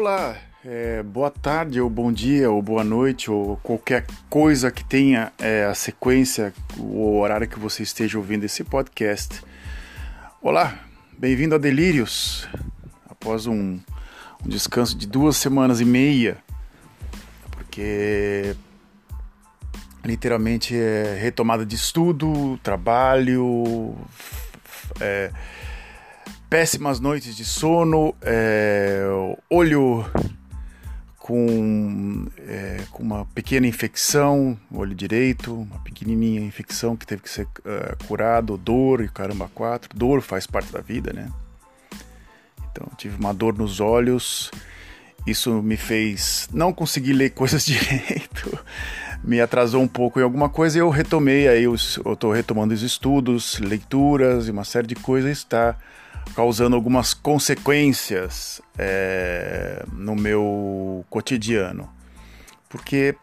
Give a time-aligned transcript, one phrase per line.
[0.00, 0.34] Olá,
[0.64, 5.66] é, boa tarde, ou bom dia, ou boa noite, ou qualquer coisa que tenha é,
[5.66, 9.42] a sequência, o horário que você esteja ouvindo esse podcast.
[10.40, 10.78] Olá,
[11.18, 12.48] bem-vindo a Delírios.
[13.10, 13.78] Após um,
[14.42, 16.38] um descanso de duas semanas e meia,
[17.50, 18.56] porque
[20.02, 23.94] literalmente é retomada de estudo, trabalho,
[24.98, 25.30] é,
[26.50, 29.04] péssimas noites de sono, é,
[29.48, 30.04] olho
[31.16, 37.44] com, é, com uma pequena infecção, olho direito, uma pequenininha infecção que teve que ser
[37.46, 41.30] uh, curado, dor e caramba quatro, dor faz parte da vida, né?
[42.72, 44.50] Então tive uma dor nos olhos,
[45.24, 48.58] isso me fez não conseguir ler coisas direito,
[49.22, 51.46] me atrasou um pouco em alguma coisa e eu retomei.
[51.46, 55.38] Aí, os, eu estou retomando os estudos, leituras e uma série de coisas.
[55.38, 55.76] Está
[56.34, 61.88] causando algumas consequências é, no meu cotidiano.
[62.68, 63.14] Porque,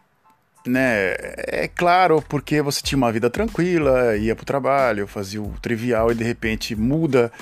[0.66, 1.14] né,
[1.46, 6.12] é claro, porque você tinha uma vida tranquila, ia para o trabalho, fazia o trivial
[6.12, 7.32] e de repente muda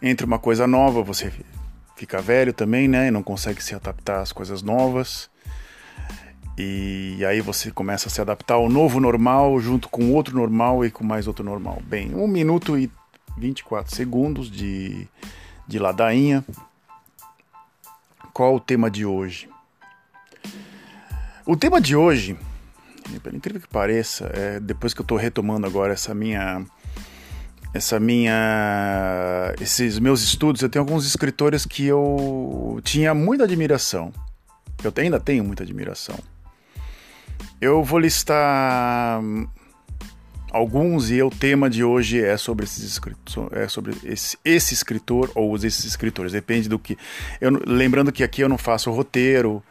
[0.00, 1.32] entre uma coisa nova, você
[1.96, 5.28] fica velho também, né, e não consegue se adaptar às coisas novas.
[6.58, 10.90] E aí você começa a se adaptar ao novo normal junto com outro normal e
[10.90, 11.82] com mais outro normal.
[11.84, 12.90] Bem, um minuto e
[13.36, 15.06] 24 segundos de,
[15.66, 16.44] de ladainha.
[18.32, 19.48] Qual o tema de hoje?
[21.46, 22.36] O tema de hoje,
[23.22, 26.64] pelo incrível que pareça, é, depois que eu estou retomando agora essa minha
[27.72, 34.12] essa minha esses meus estudos, eu tenho alguns escritores que eu tinha muita admiração.
[34.82, 36.18] Eu ainda tenho muita admiração.
[37.60, 39.20] Eu vou listar
[40.56, 43.00] alguns e o tema de hoje é sobre esses
[43.52, 46.96] é sobre esse, esse escritor ou esses escritores, depende do que.
[47.40, 49.62] Eu, lembrando que aqui eu não faço roteiro,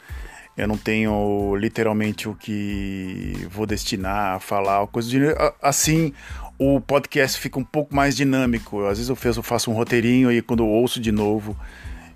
[0.56, 5.20] eu não tenho literalmente o que vou destinar a falar, coisa de
[5.62, 6.14] assim.
[6.58, 8.86] O podcast fica um pouco mais dinâmico.
[8.86, 11.58] Às vezes eu faço um roteirinho e quando eu ouço de novo,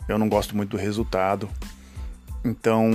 [0.08, 1.50] eu não gosto muito do resultado.
[2.44, 2.90] Então,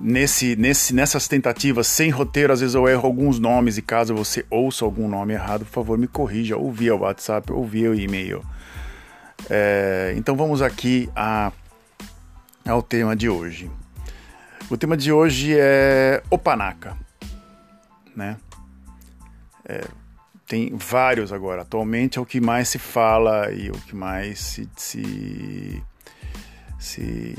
[0.00, 4.44] nesse, nesse, nessas tentativas sem roteiro, às vezes eu erro alguns nomes e caso você
[4.50, 8.44] ouça algum nome errado, por favor, me corrija, ou via WhatsApp, ou via e-mail.
[9.48, 11.52] É, então vamos aqui a,
[12.66, 13.70] ao tema de hoje.
[14.68, 16.96] O tema de hoje é Opanaka,
[18.16, 18.36] né?
[19.64, 19.84] É,
[20.46, 21.62] tem vários agora.
[21.62, 25.82] Atualmente é o que mais se fala e o que mais se, se,
[26.78, 27.36] se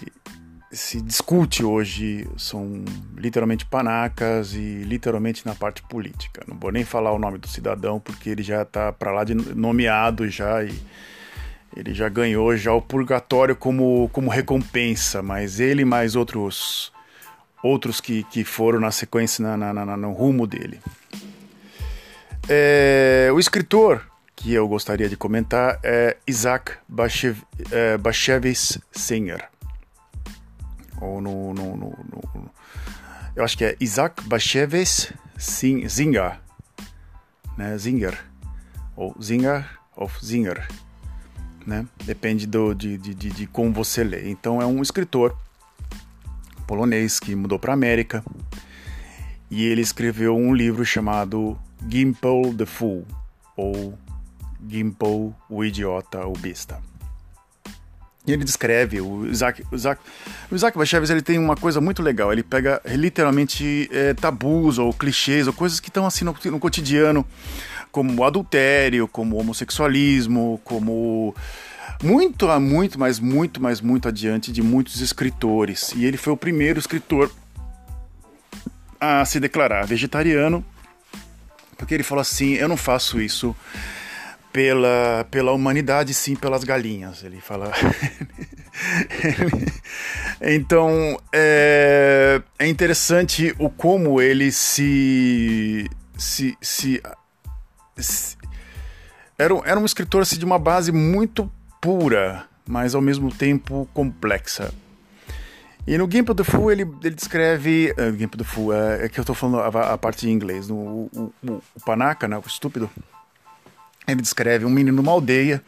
[0.73, 2.83] se discute hoje são
[3.15, 6.43] literalmente panacas e literalmente na parte política.
[6.47, 9.35] Não vou nem falar o nome do cidadão porque ele já está para lá de
[9.35, 10.73] nomeado já e
[11.75, 16.91] ele já ganhou já o purgatório como, como recompensa, mas ele mais outros
[17.61, 20.81] outros que, que foram na sequência na, na, na no rumo dele.
[22.49, 24.05] É, o escritor
[24.35, 29.52] que eu gostaria de comentar é Isaac Bashevis é, Singer
[31.03, 32.51] ou no, no, no, no
[33.35, 36.39] eu acho que é Isaac Bashevis Zinger,
[37.57, 37.75] né?
[37.77, 38.17] Zinger,
[38.95, 39.65] ou Zinger
[39.95, 40.67] of Zinger,
[41.65, 41.87] né?
[42.05, 44.29] Depende do, de, de, de, de como você lê.
[44.29, 45.35] Então é um escritor
[46.67, 48.23] polonês que mudou para a América
[49.49, 51.57] e ele escreveu um livro chamado
[51.89, 53.05] Gimple the Fool
[53.57, 53.97] ou
[54.69, 56.79] Gimple o Idiota, o Besta.
[58.25, 60.01] E ele descreve, o Isaac, o Isaac,
[60.49, 64.93] o Isaac Bashevis ele tem uma coisa muito legal, ele pega literalmente é, tabus ou
[64.93, 67.25] clichês ou coisas que estão assim no, no cotidiano,
[67.91, 71.35] como adultério, como homossexualismo, como
[72.01, 75.93] muito, muito, mas muito, mas muito adiante de muitos escritores.
[75.93, 77.29] E ele foi o primeiro escritor
[78.99, 80.63] a se declarar vegetariano,
[81.77, 83.53] porque ele falou assim: eu não faço isso
[84.53, 87.23] pela, pela humanidade, sim pelas galinhas.
[87.23, 87.71] Ele fala.
[90.39, 95.89] então é, é interessante o como ele se.
[96.15, 97.01] se, se,
[97.97, 98.37] se
[99.37, 101.51] era, era um escritor assim, de uma base muito
[101.81, 104.71] pura, mas ao mesmo tempo complexa.
[105.85, 107.93] E no Gimp the Fool ele, ele descreve.
[107.97, 110.69] Uh, Gimp the Fool, é, é que eu estou falando a, a, parte em inglês.
[110.69, 112.89] No, o, o, o né, o estúpido,
[114.07, 115.61] ele descreve um menino numa aldeia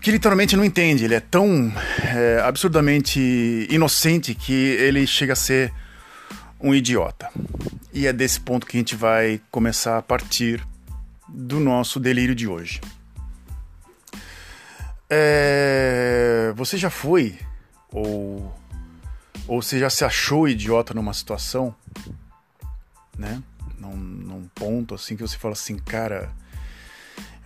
[0.00, 1.04] que literalmente não entende.
[1.04, 1.72] Ele é tão
[2.02, 5.72] é, absurdamente inocente que ele chega a ser
[6.60, 7.28] um idiota.
[7.92, 10.66] E é desse ponto que a gente vai começar a partir
[11.28, 12.80] do nosso delírio de hoje.
[15.08, 17.38] É, você já foi
[17.90, 18.54] ou
[19.48, 21.74] Ou você já se achou idiota numa situação,
[23.16, 23.40] né?
[23.78, 26.30] Num, num ponto assim que você fala assim, cara,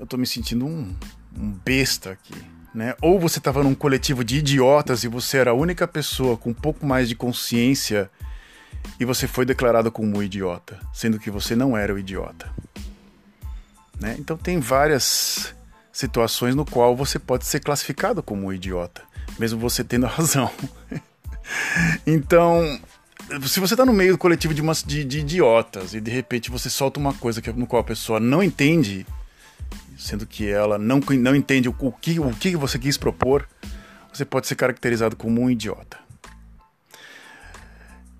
[0.00, 0.94] eu tô me sentindo um,
[1.36, 2.34] um besta aqui,
[2.74, 2.94] né?
[3.02, 6.54] Ou você estava num coletivo de idiotas e você era a única pessoa com um
[6.54, 8.10] pouco mais de consciência
[8.98, 12.50] e você foi declarado como um idiota, sendo que você não era o idiota.
[14.00, 14.16] Né?
[14.18, 15.54] Então tem várias
[15.92, 19.02] situações no qual você pode ser classificado como um idiota,
[19.38, 20.50] mesmo você tendo razão.
[22.06, 22.80] então,
[23.46, 26.50] se você está no meio do coletivo de, umas, de, de, idiotas e de repente
[26.50, 29.06] você solta uma coisa que, no qual a pessoa não entende,
[30.00, 33.46] sendo que ela não, não entende o, o, que, o que você quis propor,
[34.10, 35.98] você pode ser caracterizado como um idiota.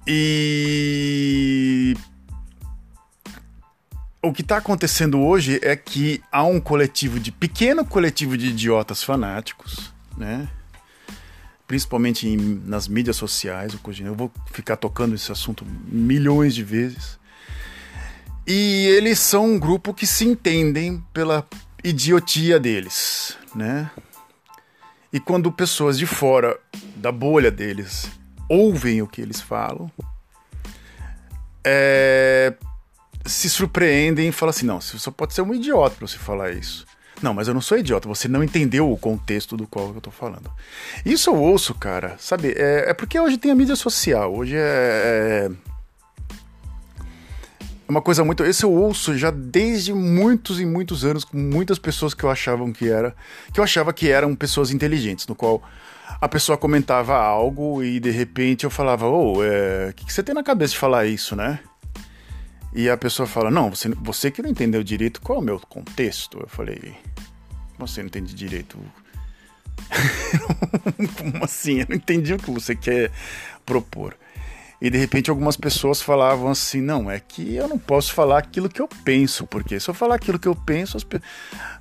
[0.07, 1.97] E
[4.23, 9.03] o que está acontecendo hoje é que há um coletivo de pequeno coletivo de idiotas
[9.03, 10.49] fanáticos, né?
[11.67, 12.37] Principalmente em,
[12.67, 17.19] nas mídias sociais, eu vou ficar tocando esse assunto milhões de vezes.
[18.47, 21.47] E eles são um grupo que se entendem pela
[21.85, 23.91] idiotia deles, né?
[25.13, 26.59] E quando pessoas de fora
[26.97, 28.11] da bolha deles
[28.49, 29.91] ouvem o que eles falam,
[31.65, 32.55] é,
[33.27, 36.53] se surpreendem e falam assim: não, você só pode ser um idiota para você falar
[36.53, 36.87] isso.
[37.23, 40.11] Não, mas eu não sou idiota, você não entendeu o contexto do qual eu tô
[40.11, 40.51] falando.
[41.05, 42.55] Isso eu ouço, cara, sabe?
[42.57, 45.70] É, é porque hoje tem a mídia social, hoje é, é.
[47.91, 48.45] É uma coisa muito.
[48.45, 52.73] Esse eu ouço já desde muitos e muitos anos com muitas pessoas que eu achavam
[52.73, 53.17] que era.
[53.53, 55.61] Que eu achava que eram pessoas inteligentes, no qual
[56.21, 60.13] a pessoa comentava algo e de repente eu falava, ô, oh, é, o que, que
[60.13, 61.59] você tem na cabeça de falar isso, né?
[62.73, 65.59] E a pessoa fala: Não, você, você que não entendeu direito qual é o meu
[65.59, 66.39] contexto.
[66.39, 66.95] Eu falei:
[67.77, 68.79] Você não entende direito.
[71.19, 71.81] Como assim?
[71.81, 73.11] Eu não entendi o que você quer
[73.67, 74.17] propor.
[74.81, 78.69] E de repente algumas pessoas falavam assim: Não, é que eu não posso falar aquilo
[78.69, 81.21] que eu penso, porque se eu falar aquilo que eu penso, as, pe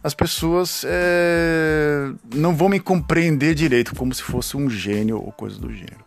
[0.03, 5.57] as pessoas é, não vão me compreender direito, como se fosse um gênio ou coisa
[5.57, 6.05] do gênero.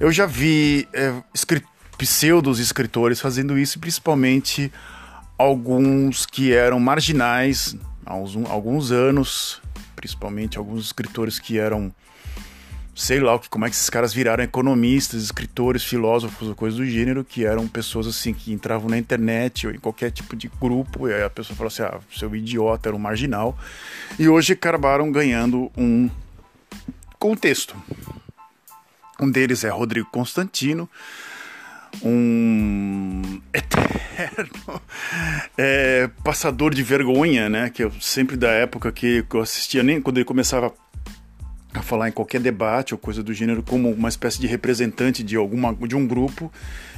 [0.00, 4.72] Eu já vi é, escritores pseudos escritores fazendo isso, principalmente
[5.36, 7.76] alguns que eram marginais
[8.06, 9.60] há uns, alguns anos,
[9.96, 11.92] principalmente alguns escritores que eram
[12.98, 17.24] sei lá como é que esses caras viraram economistas, escritores, filósofos ou coisa do gênero,
[17.24, 21.14] que eram pessoas assim que entravam na internet ou em qualquer tipo de grupo, e
[21.14, 23.56] aí a pessoa falou assim: ah, seu idiota era um marginal,
[24.18, 26.10] e hoje acabaram ganhando um
[27.20, 27.76] contexto.
[29.20, 30.90] Um deles é Rodrigo Constantino,
[32.02, 34.82] um eterno
[35.56, 37.70] é, passador de vergonha, né?
[37.70, 40.74] Que eu sempre da época que eu assistia, nem quando ele começava
[41.74, 45.36] a falar em qualquer debate ou coisa do gênero, como uma espécie de representante de
[45.36, 46.50] alguma de um grupo,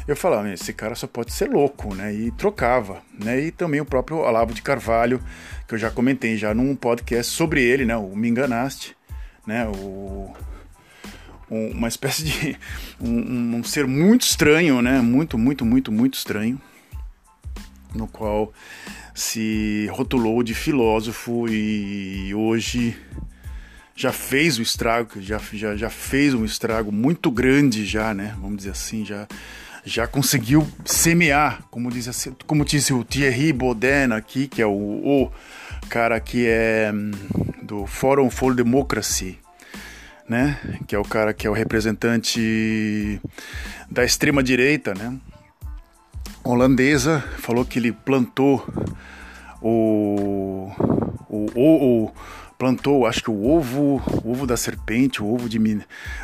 [0.07, 2.13] eu falava, esse cara só pode ser louco, né?
[2.15, 3.41] E trocava, né?
[3.41, 5.21] E também o próprio Olavo de Carvalho,
[5.67, 7.97] que eu já comentei já num podcast sobre ele, né?
[7.97, 8.97] O Me Enganaste,
[9.47, 9.67] né?
[9.67, 10.33] O
[11.51, 12.57] um, uma espécie de
[13.01, 15.01] um, um, ser muito estranho, né?
[15.01, 16.61] Muito, muito, muito, muito estranho,
[17.95, 18.53] no qual
[19.15, 22.97] se rotulou de filósofo e hoje
[24.01, 28.35] já fez o estrago, já, já, já fez um estrago muito grande já, né?
[28.41, 29.29] Vamos dizer assim, já
[29.85, 34.71] já conseguiu semear, como diz, assim, como disse o Thierry Baudin aqui, que é o,
[34.71, 35.31] o
[35.91, 37.11] cara que é hum,
[37.63, 39.39] do Forum for Democracy,
[40.27, 40.59] né?
[40.87, 43.21] Que é o cara que é o representante
[43.91, 45.15] da extrema direita, né?
[46.43, 48.67] Holandesa, falou que ele plantou
[49.61, 50.71] o,
[51.29, 52.13] o, o, o
[52.61, 55.59] plantou, acho que o ovo, o ovo da serpente, o ovo de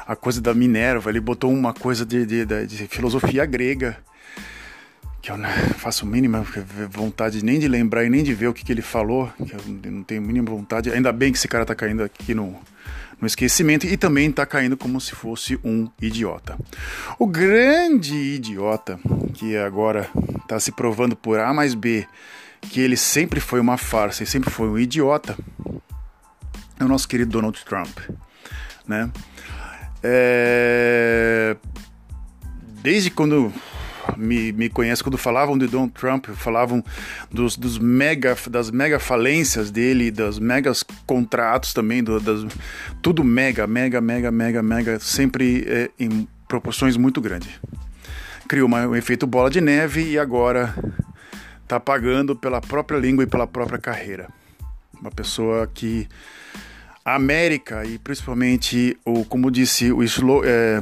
[0.07, 3.97] a coisa da Minerva, ele botou uma coisa de, de, de filosofia grega
[5.23, 6.45] que eu não faço mínima
[6.91, 9.91] vontade nem de lembrar e nem de ver o que, que ele falou, que eu
[9.91, 10.93] não tenho mínima vontade.
[10.93, 12.55] Ainda bem que esse cara tá caindo aqui no,
[13.19, 16.57] no esquecimento e também está caindo como se fosse um idiota.
[17.19, 19.01] O grande idiota,
[19.33, 20.09] que agora
[20.43, 22.07] está se provando por A mais B
[22.61, 25.37] que ele sempre foi uma farsa e sempre foi um idiota,
[26.79, 27.99] é o nosso querido Donald Trump,
[28.87, 29.11] né?
[30.03, 31.57] É...
[32.83, 33.53] Desde quando
[34.17, 36.85] me, me conhece quando falavam de Donald Trump, falavam
[37.31, 42.47] dos, dos mega, das mega falências dele, dos megas contratos também, do, das,
[43.03, 47.51] tudo mega, mega, mega, mega, mega, sempre é, em proporções muito grandes.
[48.47, 50.75] Criou uma, um efeito bola de neve e agora
[51.63, 54.29] está pagando pela própria língua e pela própria carreira.
[55.01, 56.09] Uma pessoa que
[57.07, 60.81] a América e principalmente o, como disse o slow, é,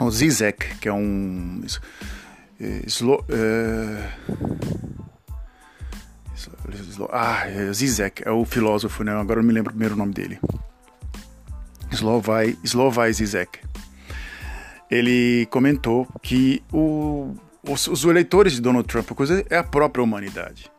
[0.00, 1.60] o Zizek, que é um.
[2.86, 4.12] Slo, é,
[7.10, 9.12] ah, é Zizek, é o filósofo, né?
[9.12, 10.38] Agora eu me lembro o primeiro nome dele.
[11.90, 13.58] Slovai, Slovai Zizek.
[14.88, 17.34] Ele comentou que o,
[17.68, 20.70] os, os, eleitores de Donald Trump coisa é a própria humanidade.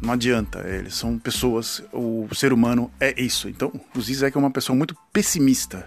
[0.00, 3.48] Não adianta, eles são pessoas, o ser humano é isso.
[3.48, 5.86] Então, o Zizek é uma pessoa muito pessimista,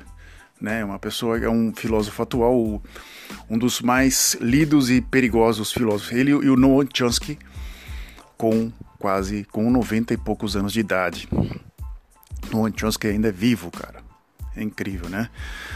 [0.60, 0.84] né?
[0.84, 2.82] Uma pessoa, é um filósofo atual,
[3.50, 6.12] um dos mais lidos e perigosos filósofos.
[6.12, 7.38] Ele e o Noam Chomsky,
[8.36, 11.30] com quase com 90 e poucos anos de idade.
[12.52, 13.99] Noam Chomsky ainda é vivo, cara.
[14.60, 15.30] É incrível, né?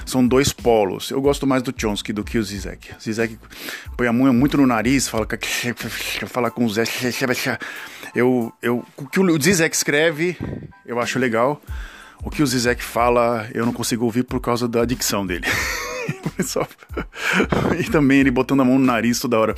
[0.06, 1.10] São dois polos.
[1.10, 2.90] Eu gosto mais do Chomsky do que o Zizek.
[3.02, 3.40] Zizek
[3.96, 5.26] põe a mão muito no nariz, fala,
[6.28, 6.84] fala com o Zé.
[8.14, 10.38] Eu, eu, o que o Zizek escreve,
[10.86, 11.62] eu acho legal.
[12.22, 15.48] O que o Zizek fala, eu não consigo ouvir por causa da dicção dele.
[17.80, 19.56] e também ele botando a mão no nariz toda hora.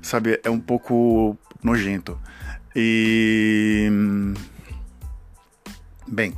[0.00, 2.16] Sabe, é um pouco nojento.
[2.76, 3.90] E.
[6.06, 6.32] Bem,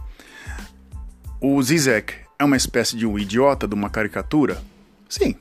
[1.47, 4.63] o Zizek é uma espécie de um idiota, de uma caricatura?
[5.11, 5.35] Sim.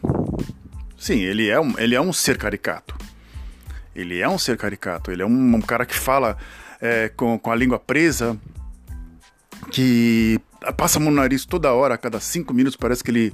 [0.97, 2.93] Sim, ele é um, ele é um ser caricato.
[3.95, 5.11] Ele é um ser caricato.
[5.11, 6.37] Ele é um, um cara que fala
[6.81, 8.37] é, com, com a língua presa,
[9.71, 10.41] que
[10.75, 13.33] passa a mão no nariz toda hora, a cada cinco minutos parece que ele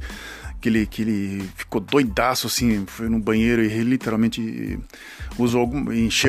[0.62, 4.78] que ele, que ele ficou doidaço assim, foi no banheiro e literalmente
[5.38, 5.86] usou algum,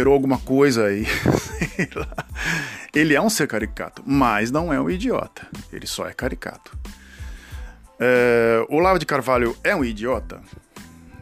[0.06, 1.04] alguma coisa e
[2.94, 6.76] ele é um ser caricato, mas não é um idiota, ele só é caricato.
[7.99, 10.40] É, o Lavo de Carvalho é um idiota?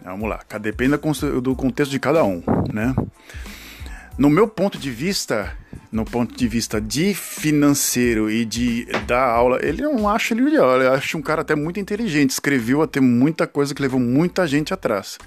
[0.04, 0.96] Vamos lá, depende
[1.42, 2.94] do contexto de cada um, né?
[4.16, 5.56] No meu ponto de vista,
[5.92, 10.80] no ponto de vista de financeiro e de dar aula, ele não acha ele ideal,
[10.80, 14.74] eu acho um cara até muito inteligente, escreveu até muita coisa que levou muita gente
[14.74, 15.18] atrás.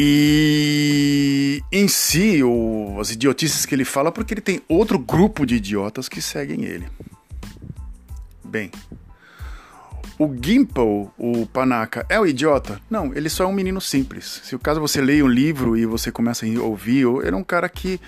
[0.00, 5.56] E em si, o, as idiotices que ele fala, porque ele tem outro grupo de
[5.56, 6.86] idiotas que seguem ele.
[8.44, 8.70] Bem,
[10.16, 12.80] o Gimple, o Panaka, é o idiota?
[12.88, 14.40] Não, ele só é um menino simples.
[14.44, 17.42] Se o caso você leia um livro e você começa a ouvir, ele é um
[17.42, 18.00] cara que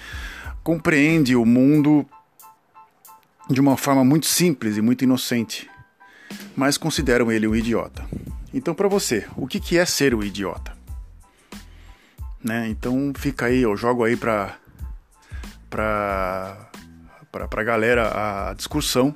[0.63, 2.07] compreende o mundo
[3.51, 5.69] de uma forma muito simples e muito inocente,
[6.55, 8.07] mas consideram ele um idiota.
[8.55, 10.79] Então, para você, o que, é ser o idiota?
[12.43, 12.69] Né?
[12.69, 14.57] Então, fica aí, eu jogo aí para
[15.69, 16.57] para
[17.31, 19.15] para a galera a discussão.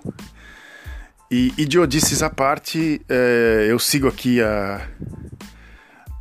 [1.30, 4.86] E idiotices à parte, é, eu sigo aqui a,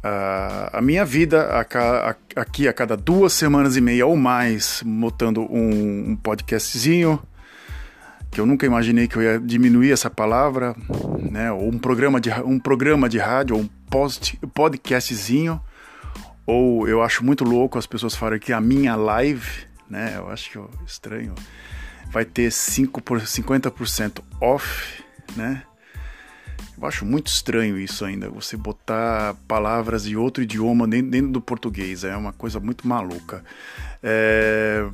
[0.01, 4.81] a, a minha vida a, a, aqui a cada duas semanas e meia ou mais,
[4.83, 7.21] botando um, um podcastzinho,
[8.31, 10.75] que eu nunca imaginei que eu ia diminuir essa palavra,
[11.31, 11.51] né?
[11.51, 15.61] Ou um programa de, um programa de rádio, ou um post, podcastzinho.
[16.45, 20.13] Ou eu acho muito louco as pessoas falarem que a minha live, né?
[20.17, 21.33] Eu acho que estranho.
[22.11, 25.03] Vai ter 5 por, 50% off,
[25.35, 25.63] né?
[26.83, 32.03] Eu acho muito estranho isso ainda, você botar palavras de outro idioma dentro, do português,
[32.03, 33.41] é uma coisa muito maluca.
[34.03, 34.85] É,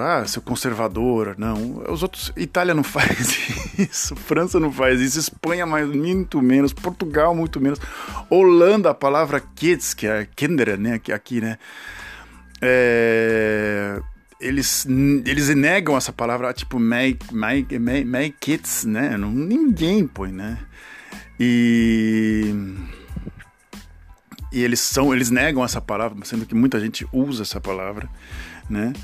[0.00, 1.84] ah, seu conservador, não.
[1.90, 3.38] Os outros, Itália não faz
[3.78, 7.78] isso, França não faz isso, Espanha mais, muito menos, Portugal muito menos,
[8.30, 11.58] Holanda, a palavra kids, que é kinder, né, aqui, né,
[12.62, 14.00] é,
[14.40, 17.26] eles, eles negam essa palavra, tipo, make
[18.40, 20.56] kids, né, não, ninguém põe, né,
[21.38, 22.54] e
[24.52, 28.08] e eles são, eles negam essa palavra, sendo que muita gente usa essa palavra,
[28.70, 28.94] né?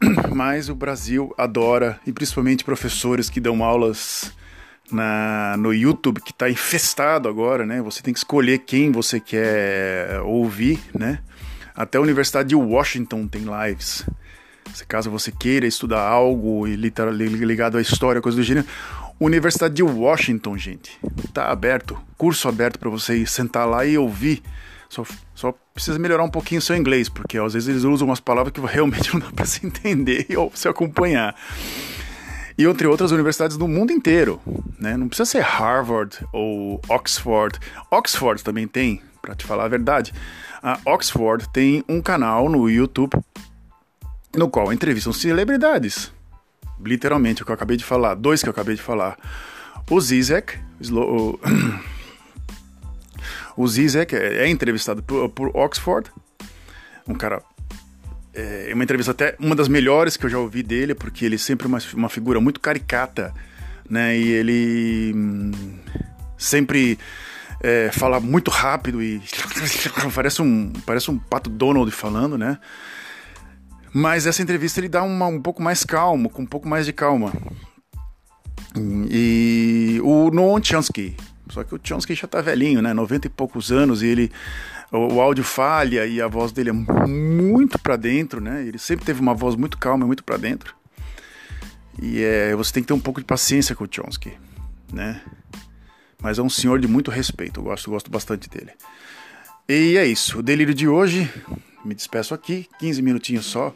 [0.32, 4.32] Mas o Brasil adora, e principalmente professores que dão aulas
[4.90, 7.82] na, no YouTube, que está infestado agora, né?
[7.82, 11.18] Você tem que escolher quem você quer ouvir, né?
[11.74, 14.06] Até a Universidade de Washington tem lives.
[14.74, 18.66] Se caso você queira estudar algo ligado à história, coisa do gênero,
[19.24, 20.98] Universidade de Washington, gente.
[21.32, 24.42] Tá aberto, curso aberto para você sentar lá e ouvir.
[24.88, 28.18] Só, só precisa melhorar um pouquinho o seu inglês, porque às vezes eles usam umas
[28.18, 31.36] palavras que realmente não dá para se entender ou se acompanhar.
[32.58, 34.40] E entre outras universidades do mundo inteiro,
[34.76, 34.96] né?
[34.96, 37.60] Não precisa ser Harvard ou Oxford.
[37.92, 40.12] Oxford também tem, para te falar a verdade.
[40.60, 43.16] A Oxford tem um canal no YouTube
[44.36, 46.10] no qual entrevistam celebridades
[46.84, 49.16] literalmente o que eu acabei de falar, dois que eu acabei de falar.
[49.90, 50.58] O Zizek,
[50.90, 51.38] o,
[53.56, 56.10] o Zizek é, é entrevistado por, por, Oxford,
[57.06, 57.42] um cara.
[58.34, 61.34] É, é uma entrevista até uma das melhores que eu já ouvi dele, porque ele
[61.34, 63.34] é sempre uma, uma figura muito caricata,
[63.88, 64.16] né?
[64.16, 65.50] E ele hum,
[66.38, 66.98] sempre
[67.62, 69.22] é, fala muito rápido e
[70.14, 72.58] parece um, parece um pato Donald falando, né?
[73.92, 76.92] Mas essa entrevista ele dá uma, um pouco mais calmo, com um pouco mais de
[76.92, 77.32] calma.
[79.10, 81.14] E o Noam Chomsky,
[81.50, 82.94] só que o Chomsky já tá velhinho, né?
[82.94, 84.32] 90 e poucos anos e ele
[84.90, 88.66] o, o áudio falha e a voz dele é muito para dentro, né?
[88.66, 90.74] Ele sempre teve uma voz muito calma, muito para dentro.
[92.00, 94.32] E é, você tem que ter um pouco de paciência com o Chomsky,
[94.92, 95.20] né?
[96.22, 98.72] Mas é um senhor de muito respeito, eu gosto, gosto bastante dele.
[99.68, 101.30] E é isso, o delírio de hoje,
[101.84, 103.74] me despeço aqui, 15 minutinhos só.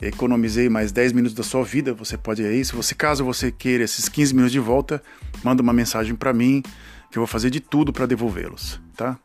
[0.00, 2.64] Economizei mais 10 minutos da sua vida, você pode ir aí.
[2.64, 5.02] Se você, caso você queira esses 15 minutos de volta,
[5.42, 6.62] manda uma mensagem para mim,
[7.10, 9.18] que eu vou fazer de tudo para devolvê-los, tá?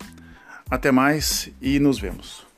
[0.70, 2.53] Até mais e nos vemos.